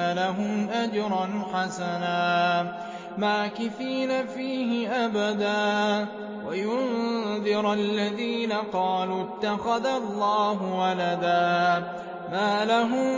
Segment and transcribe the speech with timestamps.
[0.00, 2.74] لهم أجرا حسنا.
[3.18, 6.06] ماكثين فيه أبدا.
[6.48, 11.84] وينذر الذين قالوا اتخذ الله ولدا.
[12.32, 13.10] ما لهم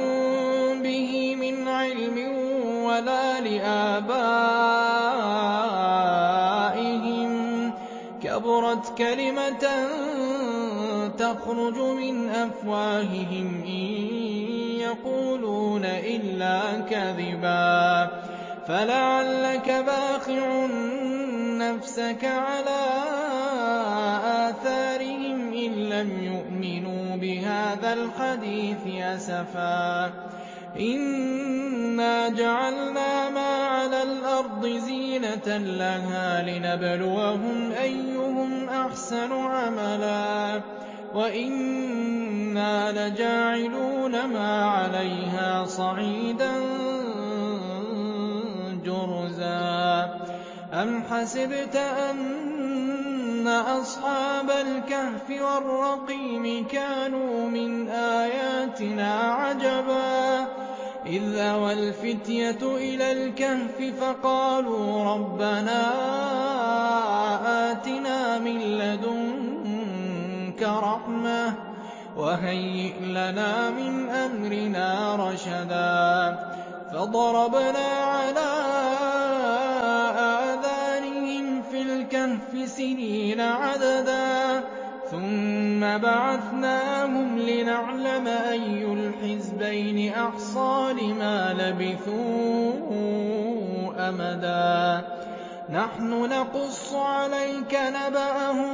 [0.83, 2.37] به من علم
[2.85, 4.43] ولا لآبائهم.
[8.23, 9.89] كبرت كلمة
[11.19, 14.32] تخرج من أفواههم إن
[14.93, 18.11] يقولون إلا كذبا
[18.69, 20.67] فلعلك باخع
[21.59, 22.83] نفسك على
[24.49, 30.13] آثارهم إن لم يؤمنوا بهذا الحديث أسفا
[30.81, 40.61] إنا جعلنا ما على الأرض زينة لها لنبلوهم أيهم أحسن عملا
[42.53, 46.53] وإنا لجاعلون ما عليها صعيدا
[48.85, 50.21] جرزا
[50.73, 51.77] أم حسبت
[52.11, 60.47] أن أصحاب الكهف والرقيم كانوا من آياتنا عجبا
[61.07, 66.12] إذ أوى الفتية إلى الكهف فقالوا ربنا
[72.23, 76.39] وهيئ لنا من أمرنا رشدا
[76.93, 78.51] فضربنا على
[80.19, 84.65] آذانهم في الكهف سنين عددا
[85.11, 92.73] ثم بعثناهم لنعلم أي الحزبين أحصى لما لبثوا
[94.09, 95.05] أمدا.
[95.71, 98.73] نحن نقص عليك نبأهم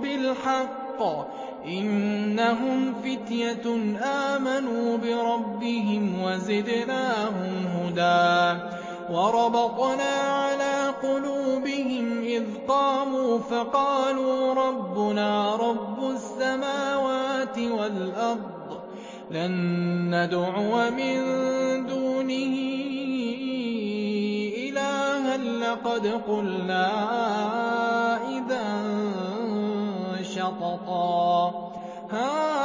[0.00, 1.33] بالحق
[1.66, 8.60] إنهم فتية آمنوا بربهم وزدناهم هدى
[9.10, 18.80] وربطنا على قلوبهم إذ قاموا فقالوا ربنا رب السماوات والأرض
[19.30, 19.54] لن
[20.14, 21.16] ندعو من
[21.86, 22.56] دونه
[24.56, 26.90] إلها لقد قلنا
[28.28, 28.84] إذا
[30.34, 31.72] شططا.
[32.10, 32.64] هؤلاء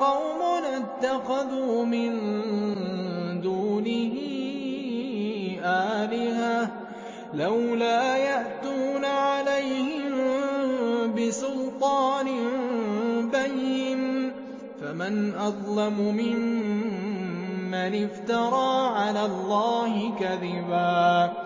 [0.00, 2.10] قوم اتخذوا من
[3.40, 4.16] دونه
[5.64, 6.68] آلهة.
[7.34, 10.12] لولا يأتون عليهم
[11.14, 12.26] بسلطان
[13.30, 14.32] بين.
[14.80, 21.45] فمن أظلم ممن افترى على الله كذبا.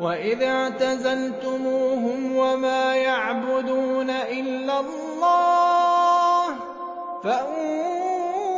[0.00, 6.46] وإذ اعتزلتموهم وما يعبدون إلا الله
[7.24, 8.56] فأووا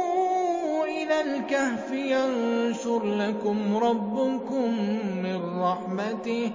[0.85, 4.75] إلى الكهف ينشر لكم ربكم
[5.23, 6.51] من رحمته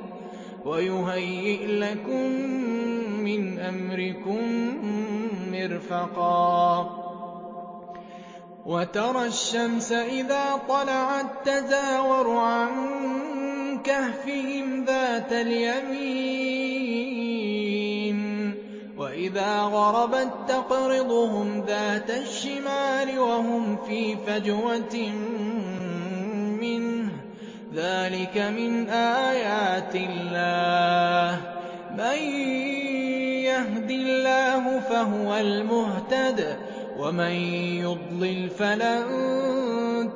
[0.66, 2.32] ويهيئ لكم
[3.24, 4.42] من أمركم
[5.52, 6.90] مرفقا
[8.66, 12.70] وترى الشمس إذا طلعت تزاور عن
[13.84, 16.94] كهفهم ذات اليمين
[18.98, 25.12] وإذا غربت تقرضهم ذات الشمال وهم في فجوة
[26.62, 27.10] منه.
[27.76, 31.42] ذلك من آيات الله.
[31.98, 32.18] من
[33.44, 36.58] يهد الله فهو المهتد
[37.00, 37.32] ومن
[37.82, 39.04] يضلل فلن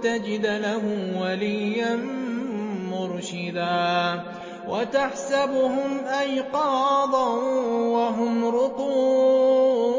[0.04, 0.82] تجد له
[1.22, 2.17] وليا
[2.98, 4.24] مرشدا
[4.70, 7.30] وتحسبهم أيقاظا
[7.96, 9.98] وهم رقود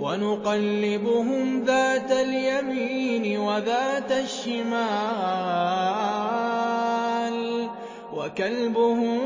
[0.00, 4.72] ونقلبهم ذات اليمين وذات الشمال
[8.16, 9.18] وكلبهم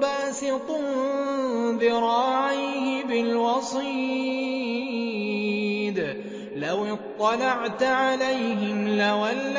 [0.00, 0.70] باسط
[1.80, 4.40] ذراعيه بالوصيد
[6.56, 9.49] لو اطلعت عليهم لوليت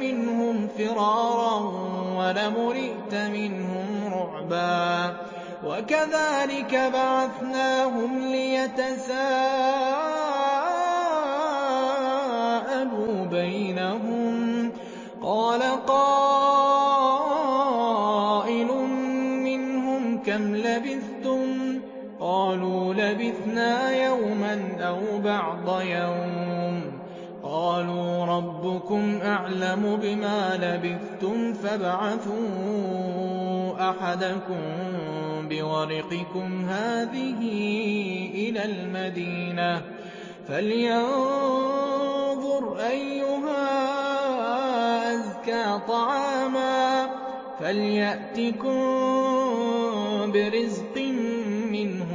[0.00, 1.54] منهم فرارا
[2.18, 5.16] ولملئت منهم رعبا
[5.66, 9.14] وَكَذَٰلِكَ بَعَثْنَاهُمْ لِيَتَسَاءَلُوا
[13.30, 14.72] بَيْنَهُمْ ۚ
[15.22, 16.30] قَالَ قَائِلٌ
[19.48, 21.42] مِّنْهُمْ كَمْ لَبِثْتُمْ
[21.78, 21.80] ۖ
[22.20, 23.74] قَالُوا لَبِثْنَا
[24.06, 26.92] يَوْمًا أَوْ بَعْضَ يَوْمٍ ۖ
[27.46, 32.40] قَالُوا رَبُّكُمْ أَعْلَمُ بِمَا لَبِثْتُمْ فَابْعَثُوا
[33.90, 34.62] أَحَدَكُم
[35.48, 37.40] بِوَرِقِكُمْ هَٰذِهِ
[38.34, 39.82] إِلَى الْمَدِينَةِ
[40.48, 41.42] فَلْيَنظُرْ
[42.90, 43.64] أَيُّهَا
[45.14, 47.06] أَزْكَىٰ طَعَامًا
[47.60, 48.78] فَلْيَأْتِكُم
[50.32, 50.96] بِرِزْقٍ
[51.76, 52.10] مِّنْهُ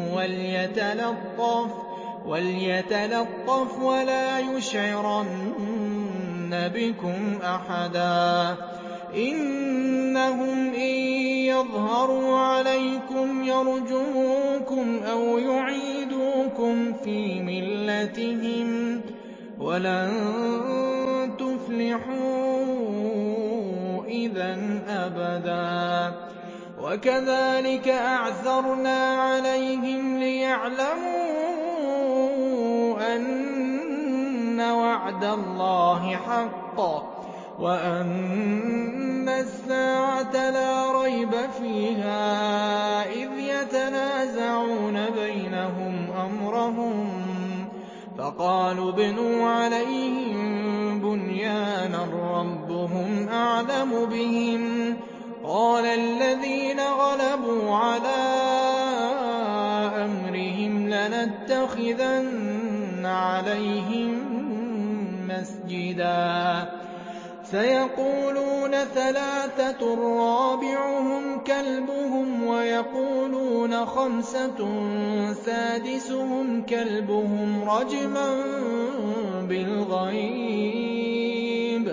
[2.27, 5.53] وَلْيَتَلَطَّفْ وَلَا يُشْعِرَنَّ
[6.53, 8.55] بِكُمْ أَحَدًا
[9.15, 10.95] إِنَّهُمْ إِن
[11.51, 19.01] يَظْهَرُوا عَلَيْكُمْ يَرْجُمُوكُمْ أَوْ يُعِيدُوكُمْ فِي مِلَّتِهِمْ
[19.59, 20.11] وَلَن
[21.39, 22.57] تُفْلِحُوا
[24.07, 24.53] إِذًا
[24.87, 26.15] أَبَدًا
[26.81, 31.16] وَكَذَٰلِكَ أَعْثَرْنَا عَلَيْهِمْ لِيَعْلَمُوا
[34.57, 36.79] أَنَّ وَعْدَ اللَّهِ حَقٌّ
[37.59, 41.31] وَأَنَّ السَّاعَةَ لَا رَيْبَ
[41.61, 47.09] فِيهَا إِذْ يَتَنَازَعُونَ بَيْنَهُمْ أَمْرَهُم
[48.17, 52.03] فَقَالُوا ابْنُوا عَلَيْهِم بُنْيَانًا
[52.41, 54.97] رَّبُّهُمْ أَعْلَمُ بِهِمْ ۚ
[55.43, 58.25] قَالَ الَّذِينَ غَلَبُوا عَلَىٰ
[60.05, 62.47] أَمْرِهِمْ لَنَتَّخِذَنَّ
[63.05, 64.26] عَلَيْهِم
[65.67, 66.69] مَّسْجِدًا.
[67.43, 74.57] سَيَقُولُونَ ثَلَاثَةٌ رَّابِعُهُمْ كَلْبُهُمْ وَيَقُولُونَ خَمْسَةٌ
[75.33, 78.29] سَادِسُهُمْ كَلْبُهُمْ رَجْمًا
[79.49, 80.27] بِالْغَيْبِ
[81.87, 81.91] ۖ.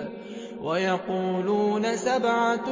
[0.63, 2.69] وَيَقُولُونَ سَبْعَةٌ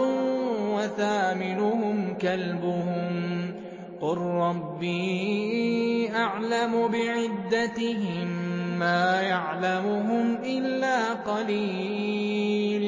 [0.75, 3.53] وَثَامِنُهُمْ كَلْبُهُمْ ۚ.
[4.01, 8.42] قُل رَّبِّي أَعْلَمُ بِعِدَّتِهِم
[8.83, 12.85] مَّا يَعْلَمُهُمْ إِلَّا قَلِيلٌ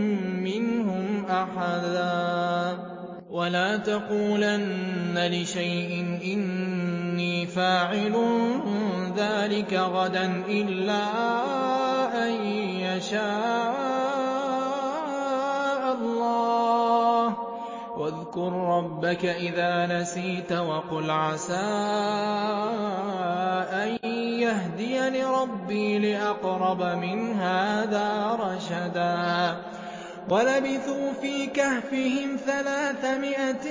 [0.43, 2.77] مِّنْهُمْ أَحَدًا
[3.31, 5.91] وَلَا تَقُولَنَّ لِشَيْءٍ
[6.33, 8.15] إِنِّي فَاعِلٌ
[9.17, 11.03] ذَٰلِكَ غَدًا إِلَّا
[12.27, 12.60] أَن
[13.01, 13.21] يَشَاءَ
[15.93, 17.35] اللَّهُ ۚ.
[17.97, 21.55] وَاذْكُر رَّبَّكَ إِذَا نَسِيتَ وَقُلْ عَسَىٰ
[23.73, 29.55] أَن يَهْدِيَنِ رَبِّي لِأَقْرَبَ مِنْ هَٰذَا رَشَدًا.
[30.29, 33.65] وَلَبِثُوا فِي كَهْفِهِمْ ثَلَاثَمِائَةٍ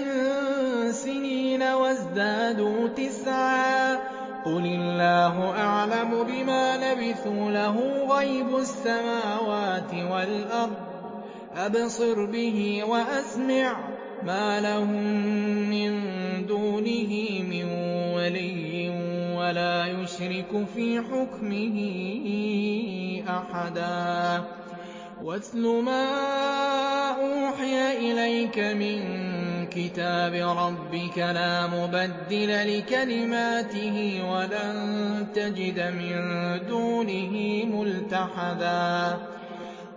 [0.90, 4.09] سِنِينَ وَازْدَادُوا تِسْعًا.
[4.44, 7.76] قُلِ اللَّهُ أَعْلَمُ بِمَا لَبِثُوا لَهُ
[8.16, 15.02] غَيْبُ السَّمَاوَاتِ وَالْأَرْضِ ۖ أَبْصِرْ بِهِ وَأَسْمِعْ ۚ مَا لَهُم
[15.70, 15.92] مِّن
[16.46, 17.12] دُونِهِ
[17.50, 17.64] مِن
[18.16, 18.88] وَلِيٍّ
[19.36, 21.76] وَلَا يُشْرِكُ فِي حُكْمِهِ
[23.28, 24.44] أَحَدًا
[25.24, 26.06] وَاتْلُ مَا
[27.10, 29.00] أُوحِيَ إِلَيْكَ مِن
[29.70, 33.96] كِتَابِ رَبِّكَ ۖ لَا مُبَدِّلَ لِكَلِمَاتِهِ
[34.30, 36.16] وَلَن تَجِدَ مِن
[36.68, 39.18] دُونِهِ مُلْتَحَدًا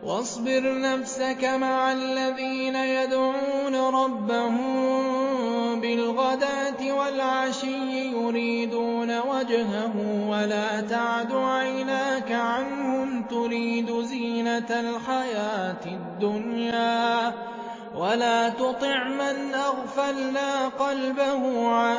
[0.04, 13.24] وَاصْبِرْ نَفْسَكَ مَعَ الَّذِينَ يَدْعُونَ رَبَّهُم بِالْغَدَاةِ وَالْعَشِيِّ يُرِيدُونَ وَجْهَهُ ۖ وَلَا تَعْدُ عَيْنَاكَ عَنْهُمْ
[13.24, 17.53] تُرِيدُ زِينَةَ الْحَيَاةِ الدُّنْيَا ۖ
[17.96, 21.98] وَلَا تُطِعْ مَنْ أَغْفَلْنَا قَلْبَهُ عَن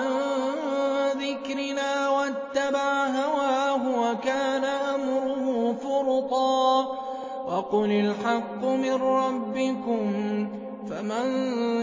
[1.19, 6.83] ذِكْرِنَا وَاتَّبَعَ هَوَاهُ وَكَانَ أَمْرُهُ فُرُطًا
[7.47, 10.13] وَقُلِ الْحَقُّ مِن رَّبِّكُمْ
[10.47, 10.49] ۖ
[10.91, 11.27] فَمَن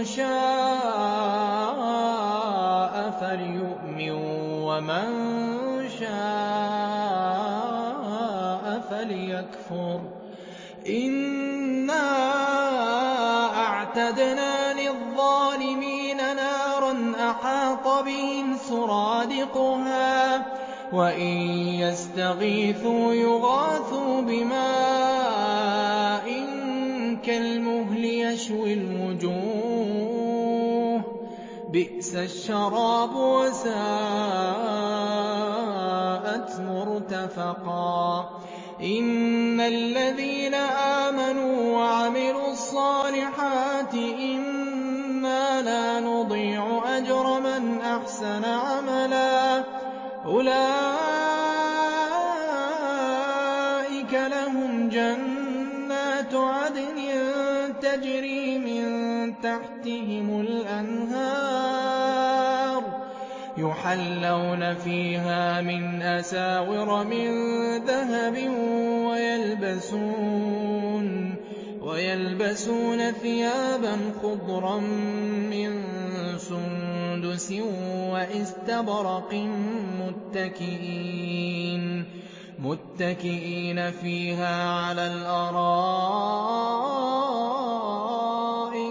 [0.06, 0.32] شَاءَ
[3.22, 4.12] فَلْيُؤْمِن
[4.68, 5.08] وَمَن
[6.00, 7.22] شَاءَ
[8.90, 10.04] فَلْيَكْفُرْ ۚ
[13.92, 20.42] إِنَّا أَعْتَدْنَا لِلظَّالِمِينَ نَارًا أَحَاطَ بِهِمْ سُرَادِقُهَا ۚ
[20.94, 21.38] وَإِن
[21.84, 25.72] يَسْتَغِيثُوا يُغَاثُوا بِمَاءٍ
[27.26, 29.42] كَالْمُهْلِ يَشْوِي الْوُجُوهَ
[31.70, 33.72] بِئْسَ الشَّرَابُ وَسَاءَتْ
[36.60, 38.30] مُرْتَفَقًا
[42.72, 49.64] الصَّالِحَاتِ إِنَّا لَا نُضِيعُ أَجْرَ مَنْ أَحْسَنَ عَمَلًا.
[50.26, 50.94] أُولَٰئِكَ
[54.14, 57.00] لَهُمْ جَنَّاتُ عَدْنٍ
[57.82, 58.84] تَجْرِي مِن
[59.42, 61.52] تَحْتِهِمُ الْأَنْهَارُ.
[63.58, 67.28] يُحَلَّوْنَ فِيهَا مِنْ أَسَاوِرَ مِن
[67.84, 68.36] ذَهَبٍ
[69.12, 70.61] وَيَلْبَسُونَ
[73.12, 75.72] ثِيَابًا خُضْرًا مِّن
[76.38, 77.52] سُندُسٍ
[78.12, 79.34] وَإِسْتَبْرَقٍ
[82.60, 85.76] مُّتَّكِئِينَ فِيهَا عَلَى الْأَرَائِكِ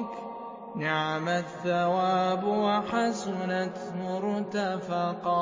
[0.05, 0.21] ۚ.
[0.77, 5.41] نِعْمَ الثَّوَابُ وَحَسُنَتْ مُرْتَفَقًا.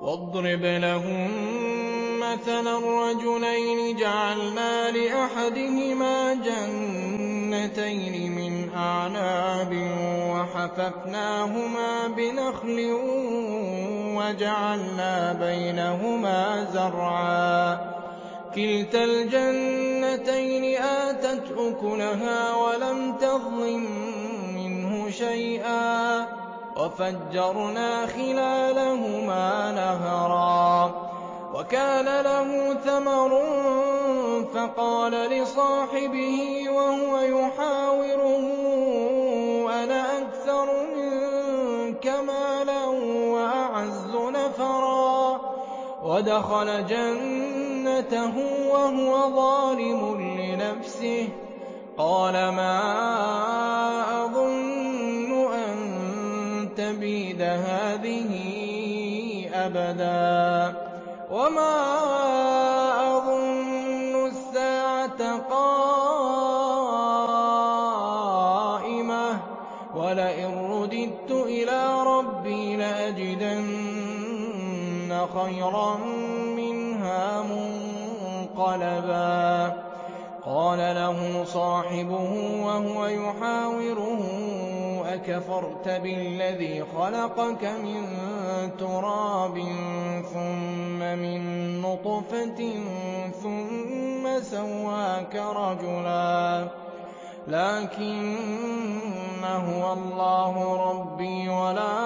[0.00, 1.87] وَاضْرِبْ لَهُم
[2.32, 9.72] مَّثَلًا رَّجُلَيْنِ جَعَلْنَا لِأَحَدِهِمَا جَنَّتَيْنِ مِنْ أَعْنَابٍ
[10.30, 12.92] وَحَفَفْنَاهُمَا بِنَخْلٍ
[14.18, 17.74] وَجَعَلْنَا بَيْنَهُمَا زَرْعًا.
[18.54, 23.86] كِلْتَا الْجَنَّتَيْنِ آتَتْ أُكُلَهَا وَلَمْ تَظْلِم
[24.54, 26.28] مِّنْهُ شَيْئًا ۚ.
[26.76, 31.07] وَفَجَّرْنَا خِلَالَهُمَا نَهَرًا.
[31.54, 33.30] وَكَانَ لَهُ ثَمَرٌ
[34.54, 38.44] فَقَالَ لِصَاحِبِهِ وَهُوَ يُحَاوِرُهُ
[39.84, 42.84] أَنَا أَكْثَرُ مِنكَ مَالًا
[43.34, 45.40] وَأَعَزُّ نَفَرًا.
[46.04, 48.34] وَدَخَلَ جَنَّتَهُ
[48.72, 50.00] وَهُوَ ظَالِمٌ
[50.40, 51.28] لِّنَفْسِهِ
[51.98, 52.78] قَالَ مَا
[54.24, 55.74] أَظُنُّ أَن
[56.76, 58.30] تَبِيدَ هَٰذِهِ
[59.54, 60.87] أَبَدًا.
[61.30, 61.76] وَمَا
[63.16, 65.20] أَظُنُّ السَّاعَةَ
[65.50, 66.08] قَائِمَةً
[69.96, 73.68] وَلَئِن رُّدِدتُّ إِلَىٰ رَبِّي لَأَجِدَنَّ
[75.34, 75.96] خَيْرًا
[76.56, 77.42] مِّنْهَا
[78.48, 79.28] مُنقَلَبًا
[80.44, 82.32] قَالَ لَهُ صَاحِبُهُ
[82.64, 84.47] وَهُوَ يُحَاوِرُهُ
[85.28, 88.04] أَكَفَرْتَ بِالَّذِي خَلَقَكَ مِن
[88.78, 89.58] تُرَابٍ
[90.32, 91.42] ثُمَّ مِن
[91.82, 92.72] نُّطْفَةٍ
[93.42, 96.68] ثُمَّ سَوَّاكَ رَجُلًا.
[97.48, 102.00] لَّٰكِنَّ هُوَ اللَّهُ رَبِّي وَلَا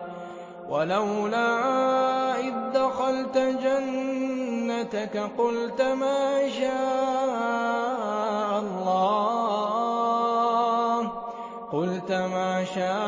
[0.69, 1.49] وَلَوْلَا
[2.39, 4.20] إِذ دَّخَلْتَ جَنَّتَكَ
[4.91, 6.47] قُلْتَ مَا
[12.63, 13.01] شَاءَ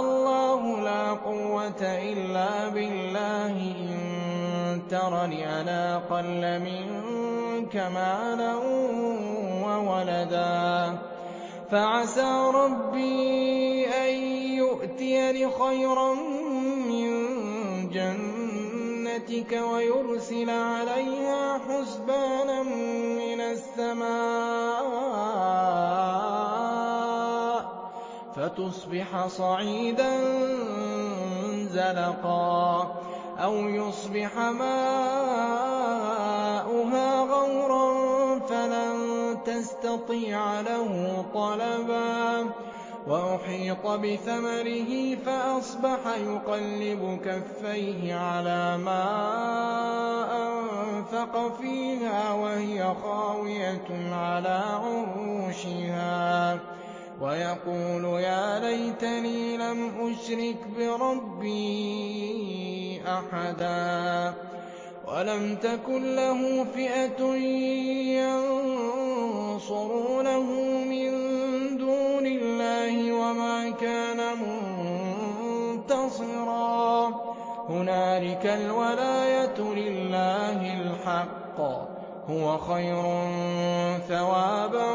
[0.00, 0.80] اللَّهُ.
[0.80, 3.56] لَا قُوَّةَ إِلَّا بِاللَّهِ.
[3.56, 8.54] إِن تَرَنِ أَنَا أَقَلَّ مِنكَ مَالًا
[9.66, 10.98] وَوَلَدًا.
[11.70, 14.14] فَعَسَىٰ رَبِّي أَن
[14.58, 16.14] يُؤْتِيَنِ خَيْرًا
[16.88, 17.10] مِّن
[19.10, 24.10] جَنَّتِكَ وَيُرْسِلَ عَلَيْهَا حُسْبَانًا مِّنَ السَّمَاءِ
[28.36, 30.20] فَتُصْبِحَ صَعِيدًا
[31.74, 32.94] زَلَقًا
[33.38, 35.50] أَوْ يُصْبِحَ مَاؤُهَا
[37.20, 42.50] غَوْرًا فَلَن تَسْتَطِيعَ لَهُ طَلَبًا
[43.06, 49.04] وَأُحِيطَ بِثَمَرِهِ فَأَصْبَحَ يُقَلِّبُ كَفَّيْهِ عَلَىٰ مَا
[50.36, 56.58] أَنفَقَ فِيهَا وَهِيَ خَاوِيَةٌ عَلَىٰ عُرُوشِهَا.
[57.20, 61.80] وَيَقُولُ يَا لَيْتَنِي لَمْ أُشْرِكْ بِرَبِّي
[63.06, 64.34] أَحَدًا.
[65.08, 67.34] وَلَمْ تَكُن لَّهُ فِئَةٌ
[69.56, 70.44] يَنصُرُونَهُ
[73.80, 74.20] كَانَ
[75.80, 77.08] مُنتَصِرًا.
[77.68, 81.60] هُنَالِكَ الْوَلَايَةُ لِلَّهِ الْحَقِّ ۚ.
[82.30, 83.02] هُوَ خَيْرٌ
[84.08, 84.90] ثَوَابًا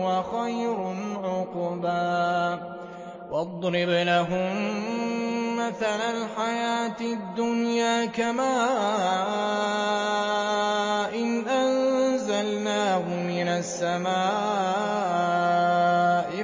[0.00, 2.58] وَخَيْرٌ عُقْبًا.
[3.30, 4.56] وَاضْرِبْ لَهُم
[5.56, 8.52] مَّثَلَ الْحَيَاةِ الدُّنْيَا كَمَاءٍ
[11.48, 15.91] أَنزَلْنَاهُ مِنَ السَّمَاءِ.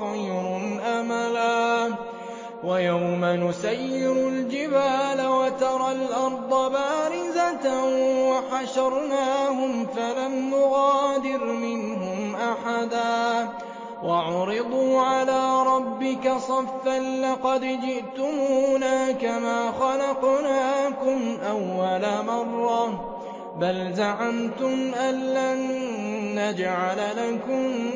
[0.00, 1.94] وَخَيْرٌ أَمَلًا.
[2.64, 7.84] وَيَوْمَ نُسَيِّرُ الْجِبَالَ وَتَرَى الْأَرْضَ بَارِزَةً
[8.30, 13.48] وَحَشَرْنَاهُمْ فَلَمْ نُغَادِرْ مِنْهُمْ أَحَدًا.
[14.04, 23.14] وَعُرِضُوا عَلَىٰ رَبِّكَ صَفًّا لَّقَدْ جِئْتُمُونَا كَمَا خَلَقْنَاكُمْ أَوَّلَ مَرَّةٍ.
[23.60, 25.58] بَلْ زَعَمْتُمْ أَن لَّن
[26.34, 27.90] نَّجْعَلَ لَكُم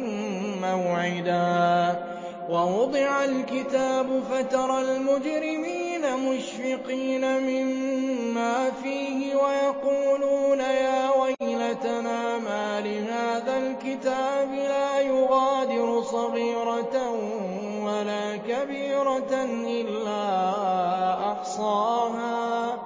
[0.62, 2.02] مَّوْعِدًا.
[2.48, 16.02] وَوُضِعَ الْكِتَابُ فَتَرَى الْمُجْرِمِينَ مُشْفِقِينَ مِمَّا فِيهِ وَيَقُولُونَ يَا وَيْلَتَنَا مَالِ هَٰذَا الْكِتَابِ لَا يُغَادِرُ
[16.02, 17.10] صَغِيرَةً
[17.84, 20.22] وَلَا كَبِيرَةً إِلَّا
[21.32, 22.78] أَحْصَاهَا.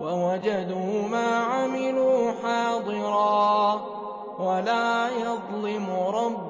[0.00, 3.80] وَوَجَدُوا مَا عَمِلُوا حَاضِرًا.
[4.38, 6.49] وَلَا يَظْلِمُ رَبُّكَ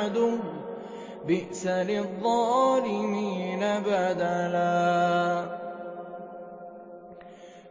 [0.00, 0.40] لَكُمْ عَدُوٌّ ۚ
[1.26, 5.44] بِئْسَ لِلظَّالِمِينَ بَدَلًا.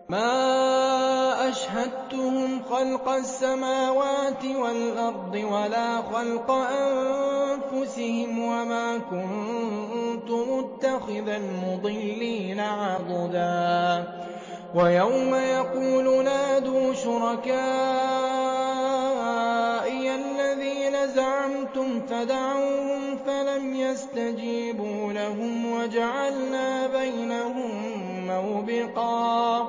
[0.09, 14.03] مَا أَشْهَدتُّهُمْ خَلْقَ السَّمَاوَاتِ وَالْأَرْضِ وَلَا خَلْقَ أَنفُسِهِمْ وَمَا كُنتُ مُتَّخِذَ الْمُضِلِّينَ عَضُدًا.
[14.75, 18.18] وَيَوْمَ يَقُولُ نَادُوا شُرَكَائِيَ
[20.99, 27.71] الَّذِينَ زَعَمْتُمْ فَدَعَوْهُمْ فَلَمْ يَسْتَجِيبُوا لَهُمْ وَجَعَلْنَا بَيْنَهُم
[28.27, 29.59] مَّوْبِقًا.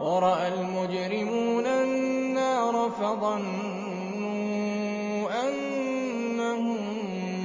[0.00, 3.48] وَرَأَى الْمُجْرِمُونَ النَّارَ فَظَنُّوا
[5.48, 6.78] أَنَّهُم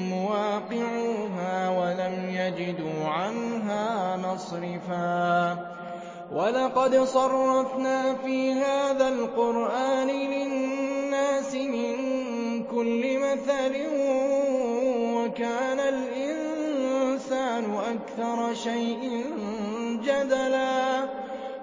[0.10, 5.58] مُّوَاقِعُوهَا وَلَمْ يَجِدُوا عَنْهَا مَصْرِفًا.
[6.32, 11.95] وَلَقَدْ صَرَّفْنَا فِي هَٰذَا الْقُرْآنِ لِلنَّاسِ مِن
[12.76, 13.74] كُلِّ مَثَلٍ
[15.16, 19.24] وَكَانَ الْإِنسَانُ أَكْثَرَ شَيْءٍ
[20.04, 21.04] جَدَلًا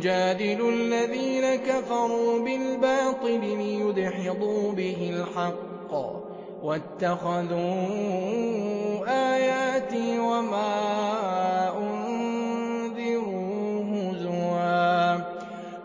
[0.00, 5.94] وَيُجَادِلُ الَّذِينَ كَفَرُوا بِالْبَاطِلِ لِيُدْحِضُوا بِهِ الْحَقَّ ۖ
[6.62, 7.60] وَاتَّخَذُوا
[9.36, 10.72] آيَاتِي وَمَا
[11.78, 13.44] أُنذِرُوا
[13.92, 15.16] هُزُوًا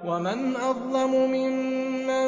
[0.06, 2.28] وَمَنْ أَظْلَمُ مِمَّن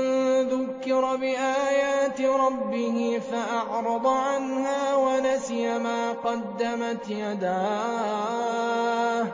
[0.51, 8.43] ذُكِّرَ بِآيَاتِ رَبِّهِ فَأَعْرَضَ عَنْهَا وَنَسِيَ مَا قَدَّمَتْ يَدَاهُ
[9.25, 9.27] ۚ.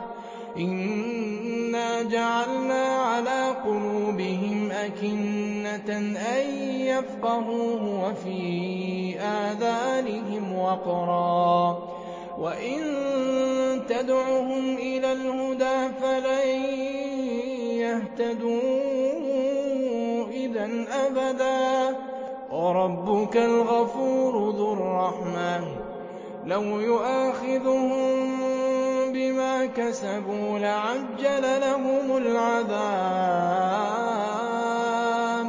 [2.02, 5.90] جَعَلْنَا عَلَىٰ قُلُوبِهِمْ أَكِنَّةً
[6.36, 11.76] أَن يَفْقَهُوهُ وَفِي آذَانِهِمْ وَقْرًا ۚ.
[12.38, 12.80] وَإِن
[13.88, 16.48] تَدْعُهُمْ إِلَى الْهُدَىٰ فَلَن
[17.84, 18.60] يَهْتَدُوا
[20.32, 21.96] إِذًا أَبَدًا ۚ.
[22.52, 25.64] وَرَبُّكَ الْغَفُورُ ذُو الرَّحْمَةِ ۖ.
[26.46, 28.33] لَوْ يُؤَاخِذُهُم
[29.34, 32.74] بِمَا كَسَبُوا لَعَجَّلَ لَهُمُ الْعَذَابَ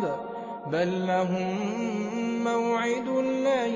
[0.03, 0.17] ۚ.
[0.69, 1.57] بَل لَّهُم
[2.43, 3.07] مَّوْعِدٌ
[3.45, 3.73] لَّن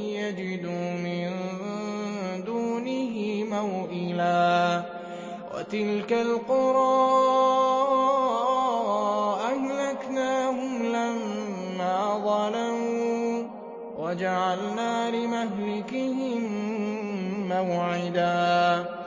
[0.00, 1.30] يَجِدُوا مِن
[2.44, 4.82] دُونِهِ مَوْئِلًا.
[5.56, 7.02] وَتِلْكَ الْقُرَىٰ
[9.52, 13.46] أَهْلَكْنَاهُمْ لَمَّا ظَلَمُوا ۖ.
[13.98, 16.42] وَجَعَلْنَا لِمَهْلِكِهِم
[17.48, 19.01] مَّوْعِدًا.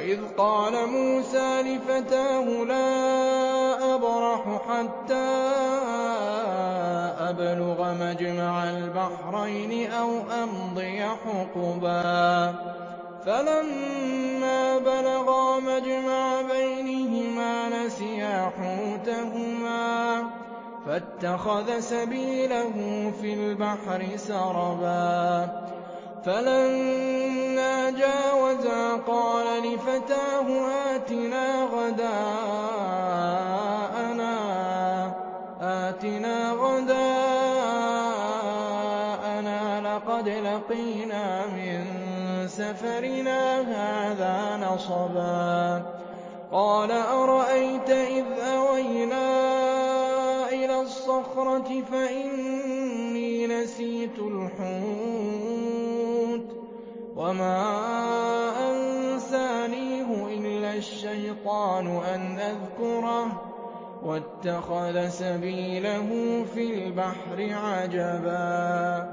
[0.00, 5.40] وَإِذْ قَالَ مُوسَىٰ لِفَتَاهُ لَا أَبْرَحُ حَتَّىٰ
[7.20, 10.10] أَبْلُغَ مَجْمَعَ الْبَحْرَيْنِ أَوْ
[10.42, 12.54] أَمْضِيَ حُقُبًا.
[13.26, 20.22] فَلَمَّا بَلَغَا مَجْمَعَ بَيْنِهِمَا نَسِيَا حُوتَهُمَا.
[20.86, 25.69] فَاتَّخَذَ سَبِيلَهُ فِي الْبَحْرِ سَرَبًا.
[26.24, 30.46] فَلَمَّا جَاوَزَا قَالَ لِفَتَاهُ
[30.96, 31.64] آتِنَا
[36.52, 37.20] غَدَاءَنَا
[39.80, 41.84] لَقَدْ لَقِينَا مِن
[42.48, 45.82] سَفَرِنَا هَٰذَا نَصَبًا.
[46.52, 49.26] قَالَ أَرَأَيْتَ إِذْ أَوَيْنَا
[50.48, 55.59] إِلَى الصَّخْرَةِ فَإِنِّي نَسِيتُ الْحُوتَ.
[57.16, 57.58] وَمَا
[58.70, 63.36] أَنسَانِيهُ إِلَّا الشَّيْطَانُ أَنْ أَذْكُرَهُ ۚ
[64.02, 66.08] وَاتَّخَذَ سَبِيلَهُ
[66.54, 69.08] فِي الْبَحْرِ عَجَبًا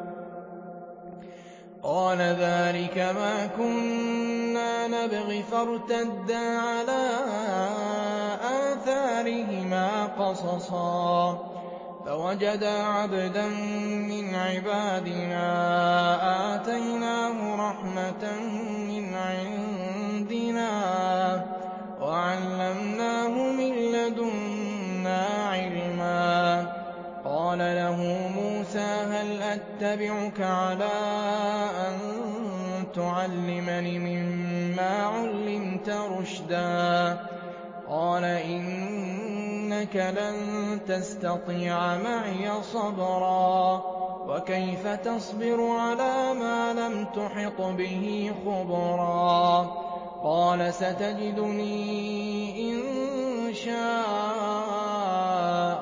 [1.84, 7.10] قَالَ ذَٰلِكَ مَا كُنَّا نَبْغِ فَارْتَدَّا عَلَىٰ
[8.74, 11.47] آثَارِهِمَا قَصَصًا
[12.08, 13.48] فَوَجَدَا عَبْدًا
[14.08, 15.46] مِّنْ عِبَادِنَا
[16.56, 18.24] آتَيْنَاهُ رَحْمَةً
[18.88, 20.72] مِّنْ عِندِنَا
[22.02, 26.72] وَعَلَّمْنَاهُ مِن لَّدُنَّا عِلْمًا.
[27.26, 31.00] قَالَ لَهُ مُوسَىٰ هَلْ أَتَّبِعُكَ عَلَىٰ
[31.88, 31.96] أَن
[32.96, 37.18] تُعَلِّمَنِ مِمَّا عُلِّمْتَ رُشْدًا؟
[37.90, 38.24] قَالَ
[39.78, 43.82] إِنَّكَ لَن تَسْتَطِيعَ مَعِيَ صَبْرًا
[44.28, 49.68] وَكَيْفَ تَصْبِرُ عَلَىٰ مَا لَمْ تُحِطْ بِهِ خُبْرًا
[50.24, 51.78] قَالَ سَتَجِدُنِي
[52.72, 53.92] إِن شَاءَ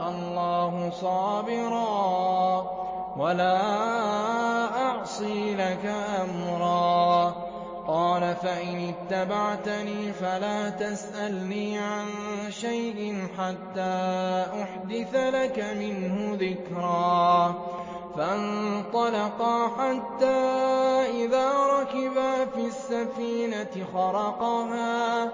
[0.09, 2.65] اللَّهُ صَابِرًا
[3.17, 3.61] وَلَا
[4.91, 5.85] أَعْصِي لَكَ
[6.23, 7.35] أَمْرًا
[7.87, 12.05] قَالَ فَإِنِ اتَّبَعْتَنِي فَلَا تَسْأَلْنِي عَن
[12.61, 17.53] شَيْءٍ حَتَّىٰ أُحْدِثَ لَكَ مِنْهُ ذِكْرًا.
[18.17, 25.29] فَانطَلَقَا حَتَّىٰ إِذَا رَكِبَا فِي السَّفِينَةِ خَرَقَهَا.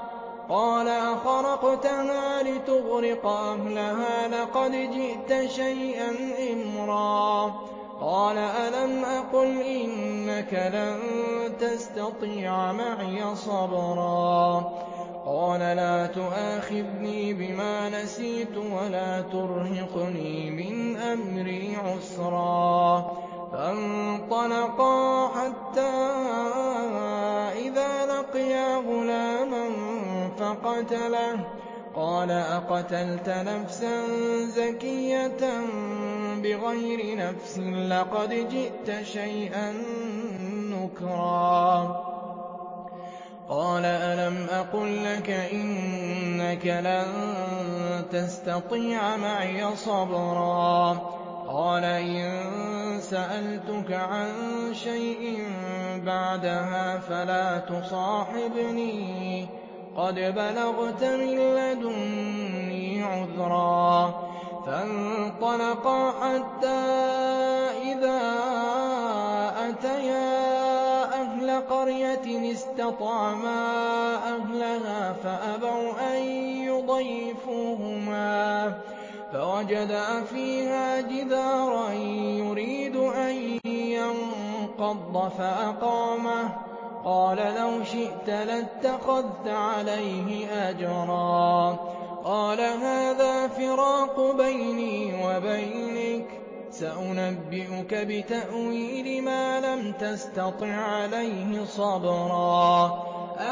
[0.49, 6.09] قَالَ أَخَرَقْتَهَا لِتُغْرِقَ أَهْلَهَا لَقَدْ جِئْتَ شَيْئًا
[6.53, 7.53] إِمْرًا.
[8.01, 10.99] قَالَ أَلَمْ أَقُلْ إِنَّكَ لَن
[11.59, 14.90] تَسْتَطِيعَ مَعِيَ صَبْرًا.
[15.31, 23.11] قَالَ لَا تُؤَاخِذْنِي بِمَا نَسِيتُ وَلَا تُرْهِقْنِي مِنْ أَمْرِي عُسْرًا.
[23.51, 25.91] فَانطَلَقَا حَتَّىٰ
[27.67, 29.69] إِذَا لَقِيَا غُلَامًا
[30.37, 31.45] فَقَتَلَهُ.
[31.95, 34.07] قَالَ أَقَتَلْتَ نَفْسًا
[34.45, 35.61] زَكِيَّةً
[36.35, 39.73] بِغَيْرِ نَفْسٍ لَّقَدْ جِئْتَ شَيْئًا
[40.71, 42.10] نُّكْرًا.
[43.51, 47.05] قَالَ أَلَمْ أَقُل لَّكَ إِنَّكَ لَن
[48.11, 50.93] تَسْتَطِيعَ مَعِيَ صَبْرًا
[51.47, 52.31] قَالَ إِن
[53.01, 54.29] سَأَلْتُكَ عَن
[54.73, 55.43] شَيْءٍ
[56.05, 59.47] بَعْدَهَا فَلَا تُصَاحِبْنِي ۖ
[59.99, 64.13] قَدْ بَلَغْتَ مِن لَّدُنِّي عُذْرًا
[64.65, 66.87] فَانطَلَقَا حَتَّىٰ
[67.91, 68.21] إِذَا
[69.69, 70.40] أَتَيَا
[71.69, 76.23] قَرْيَةٍ اسْتَطْعَمَا أَهْلَهَا فَأَبَوْا أَن
[76.67, 78.73] يُضَيِّفُوهُمَا.
[79.33, 86.49] فَوَجَدَا فِيهَا جِدَارًا يُرِيدُ أَن يَنقَضَّ فَأَقَامَهُ.
[87.05, 91.77] قَالَ لَوْ شِئْتَ لَاتَّخَذْتَ عَلَيْهِ أَجْرًا.
[92.23, 95.80] قَالَ هَٰذَا فِرَاقُ بَيْنِي وَبَيْنِكَ ۚ
[96.81, 102.91] سَأُنَبِّئُكَ بِتَأْوِيلِ مَا لَمْ تَسْتَطِع عَّلَيْهِ صَبْرًا.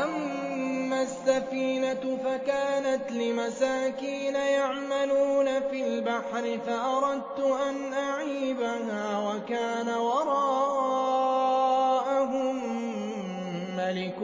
[0.03, 7.39] أَمَّا السَّفِينَةُ فَكَانَتْ لِمَسَاكِينَ يَعْمَلُونَ فِي الْبَحْرِ فَأَرَدتُّ
[7.69, 11.35] أَنْ أَعِيبَهَا وَكَانَ وَرَاءَهُم
[13.77, 14.21] مَّلِكٌ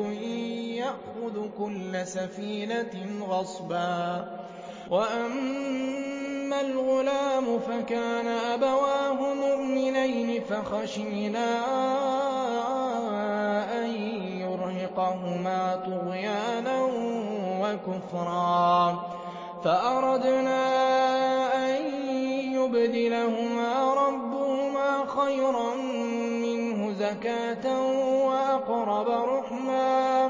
[0.82, 4.26] يَأْخُذُ كُلَّ سَفِينَةٍ غَصْبًا.
[6.46, 11.50] وَأَمَّا الْغُلَامُ فَكَانَ أَبَوَاهُ مُؤْمِنَيْنِ فَخَشِينَا
[13.82, 13.90] أَن
[14.46, 16.84] يُرْهِقَهُمَا طُغْيَانًا
[17.62, 19.00] وَكُفْرًا.
[19.64, 20.62] فَأَرَدْنَا
[21.66, 21.82] أَن
[22.54, 25.76] يُبْدِلَهُمَا رَبُّهُمَا خَيْرًا
[26.46, 27.66] مِّنْهُ زَكَاةً
[28.26, 30.30] وَأَقْرَبَ رُحْمًا.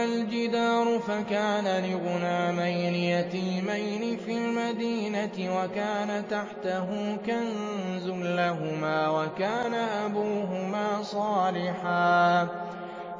[0.00, 12.48] وَأَمَّا الْجِدَارُ فَكَانَ لِغُلَامَيْنِ يَتِيمَيْنِ فِي الْمَدِينَةِ وَكَانَ تَحْتَهُ كَنزٌ لَّهُمَا وَكَانَ أَبُوهُمَا صَالِحًا.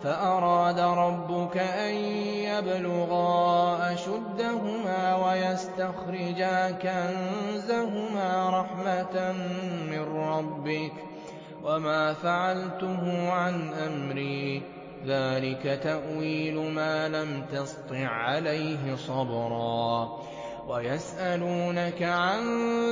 [0.03, 1.95] فَأَرَادَ رَبُّكَ أَن
[2.49, 9.33] يَبْلُغَا أَشُدَّهُمَا وَيَسْتَخْرِجَا كَنزَهُمَا رَحْمَةً
[9.91, 11.03] مِّن رَّبِّكَ ۚ.
[11.65, 14.80] وَمَا فَعَلْتُهُ عَنْ أَمْرِي ۚ.
[15.07, 20.19] ذَٰلِكَ تَأْوِيلُ مَا لَمْ تَسْطِع عَّلَيْهِ صَبْرًا.
[20.69, 22.43] وَيَسْأَلُونَكَ عَن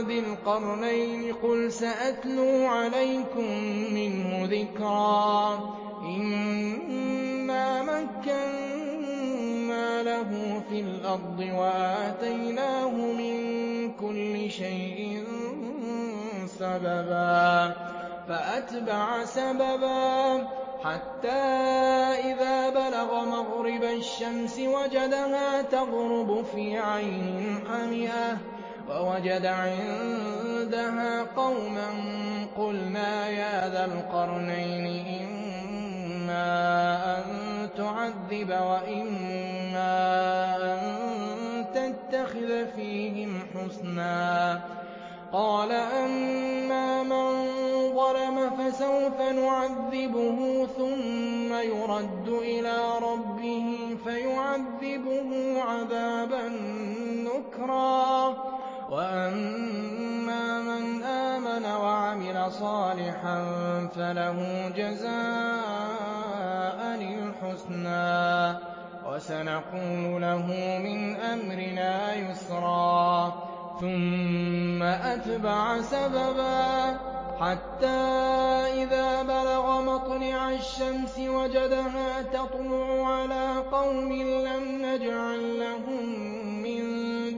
[0.06, 3.48] ذِي الْقَرْنَيْنِ ۖ قُلْ سَأَتْلُو عَلَيْكُم
[3.94, 5.54] مِّنْهُ ذِكْرًا.
[6.02, 13.38] إِنَّا مَكَّنَّا لَهُ فِي الْأَرْضِ وَآتَيْنَاهُ مِن
[13.92, 15.24] كُلِّ شَيْءٍ
[16.46, 17.74] سَبَبًا
[18.28, 28.38] فَأَتْبَعَ سَبَبًا حَتَّىٰ إِذَا بَلَغَ مَغْرِبَ الشَّمْسِ وَجَدَهَا تَغْرُبُ فِي عَيْنٍ حَمِئَةٍ
[28.88, 31.88] وَوَجَدَ عِندَهَا قَوْمًا
[32.56, 34.86] قُلْنَا يَا ذَا الْقَرْنَيْنِ
[35.22, 36.46] إِمَّا
[37.18, 37.24] أَن
[37.76, 39.94] تُعَذِّبَ وَإِمَّا
[40.62, 40.80] أَن
[41.74, 44.77] تَتَّخِذَ فِيهِمْ حُسْنًا.
[45.32, 47.28] قَالَ أَمَّا مَن
[47.96, 56.48] ظَلَمَ فَسَوْفَ نُعَذِّبُهُ ثُمَّ يُرَدُّ إِلَىٰ رَبِّهِ فَيُعَذِّبُهُ عَذَابًا
[57.28, 58.28] نُّكْرًا
[58.90, 63.38] وَأَمَّا مَنْ آمَنَ وَعَمِلَ صَالِحًا
[63.96, 65.98] فَلَهُ جَزَاءً
[66.96, 68.56] الْحُسْنَىٰ ۖ
[69.08, 70.46] وَسَنَقُولُ لَهُ
[70.84, 73.47] مِنْ أَمْرِنَا يُسْرًا
[73.80, 76.96] ثُمَّ أَتْبَعَ سَبَبًا
[77.40, 86.04] حَتَّىٰ إِذَا بَلَغَ مَطْلِعَ الشَّمْسِ وَجَدَهَا تَطْلُعُ عَلَىٰ قَوْمٍ لَّمْ نَجْعَل لَّهُم
[86.62, 86.82] مِّن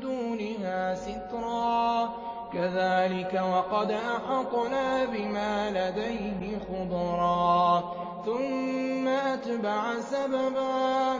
[0.00, 2.08] دُونِهَا سِتْرًا.
[2.52, 7.82] كَذَٰلِكَ وَقَدْ أَحَطْنَا بِمَا لَدَيْهِ خُبْرًا
[8.26, 11.12] ثُمَّ أَتْبَعَ سَبَبًا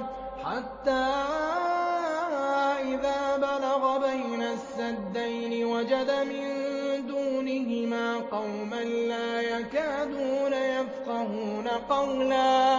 [0.45, 1.60] حَتَّىٰ
[4.91, 6.47] بَيْنَ السَّدَّيْنِ وَجَدَ مِن
[7.07, 12.77] دُونِهِمَا قَوْمًا لَّا يَكَادُونَ يَفْقَهُونَ قَوْلًا.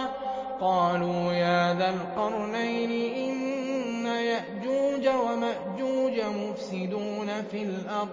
[0.60, 8.08] قَالُوا يَا ذَا الْقَرْنَيْنِ إِنَّ يَأْجُوجَ وَمَأْجُوجَ مُفْسِدُونَ فِي الْأَرْضِ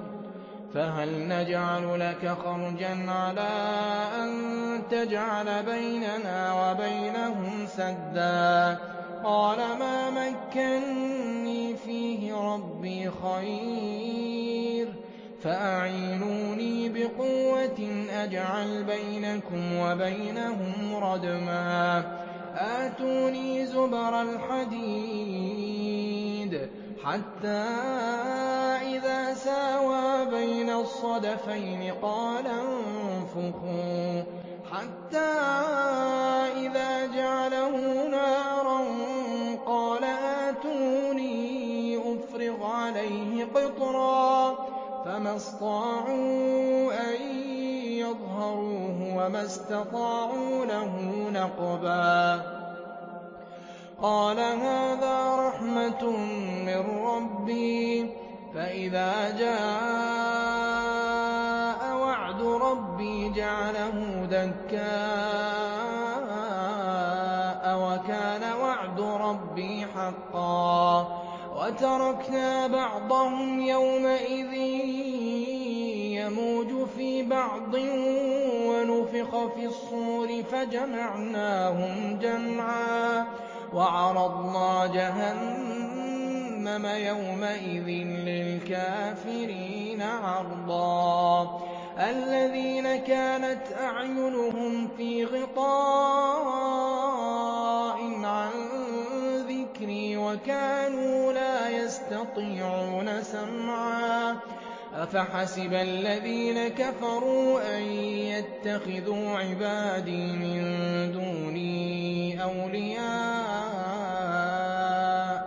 [0.73, 3.57] فَهَلْ نَجْعَلُ لَكَ خَرْجًا عَلَىٰ
[4.21, 4.29] أَن
[4.91, 8.77] تَجْعَلَ بَيْنَنَا وَبَيْنَهُمْ سَدًّا؟
[9.23, 11.18] قَالَ مَا فِيهِ
[12.39, 14.87] رَبِّي خَيْرٌ.
[15.43, 22.03] فَأَعِينُونِي بِقُوَّةٍ أَجْعَلْ بَيْنَكُمْ وَبَيْنَهُمْ رَدْمًا.
[22.55, 24.89] آتُونِي زُبَرَ الْحَدِيدِ.
[27.03, 27.65] حَتَّىٰ
[28.81, 34.23] إِذَا سَاوَىٰ بَيْنَ الصَّدَفَيْنِ قَالَ انفُخُوا.
[34.71, 35.29] حَتَّىٰ
[36.55, 38.48] إِذَا جَعَلَهُ نَارًا
[43.43, 44.55] قِطْرًا
[45.05, 47.21] فَمَا اسْطَاعُوا أَن
[47.97, 50.91] يَظْهَرُوهُ وَمَا اسْتَطَاعُوا لَهُ
[51.33, 52.41] نَقْبًا
[54.01, 56.03] قَالَ هَٰذَا رَحْمَةٌ
[56.65, 58.07] مِّن رَّبِّي ۖ
[58.55, 60.69] فَإِذَا جَاءَ
[61.97, 64.79] وَعْدُ رَبِّي جَعَلَهُ دَكَّاءَ
[67.75, 71.18] ۖ وَكَانَ وَعْدُ رَبِّي حَقًّا
[71.69, 74.53] وَتَرَكْنَا بَعْضَهُمْ يَوْمَئِذٍ
[76.17, 77.73] يَمُوجُ فِي بَعْضٍ
[78.65, 83.25] وَنُفِخَ فِي الصُّورِ فَجَمَعْنَاهُمْ جَمْعًا
[83.73, 87.87] وَعَرَضْنَا جَهَنَّمَ يَوْمَئِذٍ
[88.29, 91.61] لِّلْكَافِرِينَ عَرْضًا.
[91.99, 96.79] الَّذِينَ كَانَتْ أَعْيُنُهُمْ فِي غِطَاءٍ
[100.29, 104.35] وَكَانُوا لَا يَسْتَطِيعُونَ سَمْعًا.
[104.95, 110.61] أَفَحَسِبَ الَّذِينَ كَفَرُوا أَن يَتَّخِذُوا عِبَادِي مِن
[111.11, 113.79] دُونِي أَوْلِيَاءَ
[115.39, 115.41] ۚ؟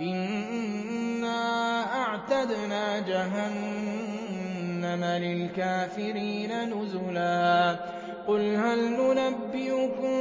[0.00, 7.76] إِنَّا أَعْتَدْنَا جَهَنَّمَ لِلْكَافِرِينَ نُزُلًا.
[8.28, 10.16] قُلْ هَلْ نُنَبِّئُكُم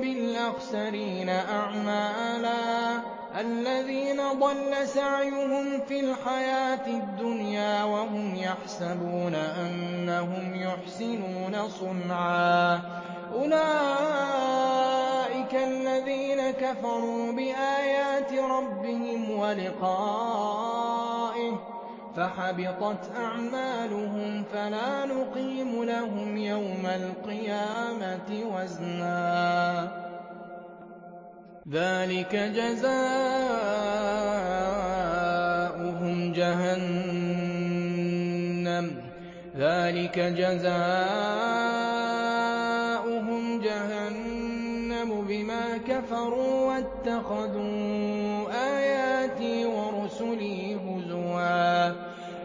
[0.00, 12.80] بِالْأَخْسَرِينَ أَعْمَالًا؟ الَّذِينَ ضَلَّ سَعْيُهُمْ فِي الْحَيَاةِ الدُّنْيَا وَهُمْ يَحْسَبُونَ أَنَّهُمْ يُحْسِنُونَ صُنْعًا.
[13.32, 14.74] أُولَٰئِكَ
[16.50, 20.74] كَفَرُوا بِآيَاتِ رَبِّهِمْ وَلِقَائِهِ
[22.16, 30.03] فَحَبِطَتْ أَعْمَالُهُمْ فَلَا نُقِيمُ لَهُمْ يَوْمَ الْقِيَامَةِ وَزْنًا.
[31.68, 33.32] ذَٰلِكَ جَزَاؤُهُمْ
[43.60, 45.24] جَهَنَّمُ.
[45.28, 48.46] بِمَا كَفَرُوا وَاتَّخَذُوا
[48.76, 51.94] آيَاتِي وَرُسُلِي هُزُوًا ۚ.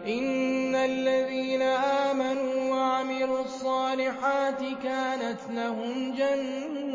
[0.08, 6.89] إِنَّ الَّذِينَ آمَنُوا وَعَمِلُوا الصَّالِحَاتِ كَانَتْ لَهُمْ جَنَّاتُ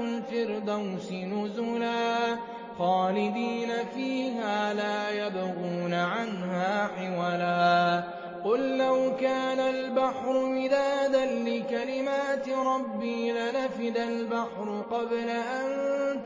[0.00, 2.36] الْفِرْدَوْسِ نُزُلًا
[2.78, 8.04] خَالِدِينَ فِيهَا لَا يَبْغُونَ عَنْهَا حِوَلًا.
[8.44, 15.66] قُل لَّوْ كَانَ الْبَحْرُ مِدَادًا لِّكَلِمَاتِ رَبِّي لَنَفِدَ الْبَحْرُ قَبْلَ أَن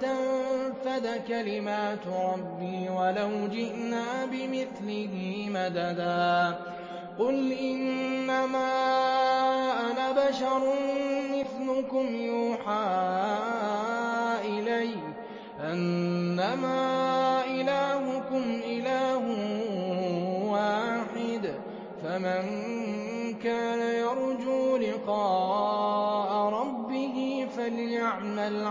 [0.00, 6.56] تَنفَدَ كَلِمَاتُ رَبِّي وَلَوْ جِئْنَا بِمِثْلِهِ مَدَدًا.
[7.18, 8.72] قُلْ إِنَّمَا
[9.90, 10.62] أَنَا بَشَرٌ
[11.64, 12.84] مِّثْلُكُمْ يُوحَىٰ
[14.44, 14.94] إِلَيَّ
[15.60, 19.24] أَنَّمَا إِلَٰهُكُمْ إِلَٰهٌ
[20.52, 21.48] وَاحِدٌ ۖ
[22.02, 22.42] فَمَن
[23.34, 28.66] كَانَ يَرْجُو لِقَاءَ رَبِّهِ فَلْيَعْمَلْ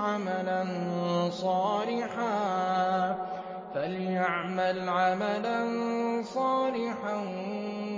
[4.89, 7.15] عَمَلًا صَالِحًا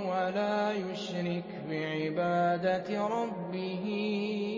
[0.08, 4.55] وَلَا يُشْرِكْ بِعِبَادَةِ رَبِّهِ.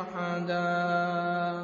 [0.00, 1.61] أحدا.